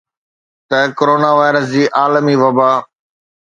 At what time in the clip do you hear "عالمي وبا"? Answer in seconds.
1.99-2.71